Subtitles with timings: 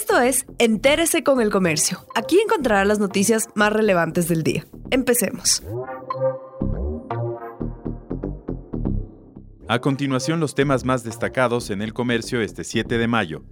[0.00, 2.06] Esto es Entérese con el Comercio.
[2.14, 4.64] Aquí encontrará las noticias más relevantes del día.
[4.92, 5.60] Empecemos.
[9.66, 13.42] A continuación, los temas más destacados en el comercio este 7 de mayo.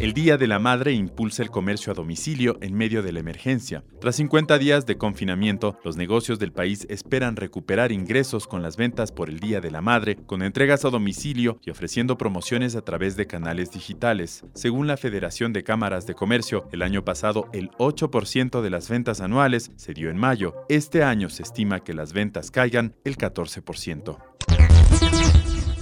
[0.00, 3.84] El Día de la Madre impulsa el comercio a domicilio en medio de la emergencia.
[4.00, 9.12] Tras 50 días de confinamiento, los negocios del país esperan recuperar ingresos con las ventas
[9.12, 13.14] por el Día de la Madre, con entregas a domicilio y ofreciendo promociones a través
[13.14, 14.42] de canales digitales.
[14.54, 19.20] Según la Federación de Cámaras de Comercio, el año pasado el 8% de las ventas
[19.20, 20.54] anuales se dio en mayo.
[20.70, 24.16] Este año se estima que las ventas caigan el 14%.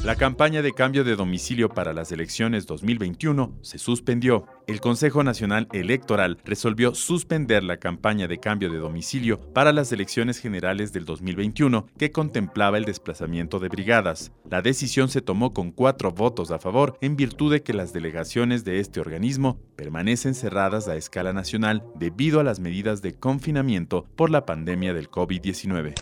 [0.04, 4.46] La campaña de cambio de domicilio para las elecciones 2021 se suspendió.
[4.68, 10.38] El Consejo Nacional Electoral resolvió suspender la campaña de cambio de domicilio para las elecciones
[10.38, 14.30] generales del 2021 que contemplaba el desplazamiento de brigadas.
[14.48, 18.64] La decisión se tomó con cuatro votos a favor en virtud de que las delegaciones
[18.64, 24.30] de este organismo permanecen cerradas a escala nacional debido a las medidas de confinamiento por
[24.30, 25.94] la pandemia del COVID-19.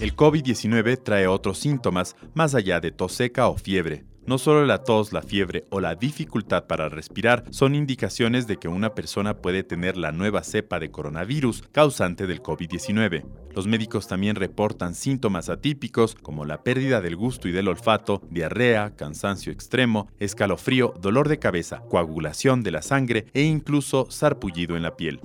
[0.00, 4.04] El COVID-19 trae otros síntomas más allá de tos seca o fiebre.
[4.26, 8.68] No solo la tos, la fiebre o la dificultad para respirar son indicaciones de que
[8.68, 13.24] una persona puede tener la nueva cepa de coronavirus causante del COVID-19.
[13.56, 18.94] Los médicos también reportan síntomas atípicos como la pérdida del gusto y del olfato, diarrea,
[18.94, 24.94] cansancio extremo, escalofrío, dolor de cabeza, coagulación de la sangre e incluso sarpullido en la
[24.94, 25.20] piel.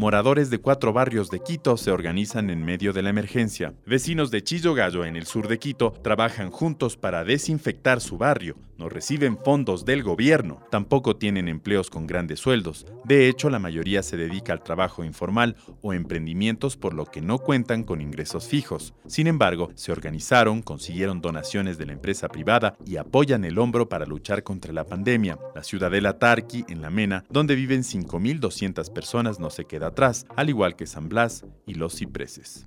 [0.00, 3.74] Moradores de cuatro barrios de Quito se organizan en medio de la emergencia.
[3.84, 8.56] Vecinos de Chillo Gallo, en el sur de Quito, trabajan juntos para desinfectar su barrio.
[8.80, 12.86] No reciben fondos del gobierno, tampoco tienen empleos con grandes sueldos.
[13.04, 17.40] De hecho, la mayoría se dedica al trabajo informal o emprendimientos por lo que no
[17.40, 18.94] cuentan con ingresos fijos.
[19.06, 24.06] Sin embargo, se organizaron, consiguieron donaciones de la empresa privada y apoyan el hombro para
[24.06, 25.38] luchar contra la pandemia.
[25.54, 30.48] La ciudadela Tarqui, en La Mena, donde viven 5.200 personas, no se queda atrás, al
[30.48, 32.66] igual que San Blas y los cipreses.